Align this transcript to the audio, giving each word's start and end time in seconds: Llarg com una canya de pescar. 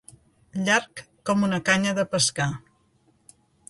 Llarg 0.69 1.03
com 1.31 1.47
una 1.51 1.61
canya 1.71 1.95
de 2.01 2.09
pescar. 2.17 2.53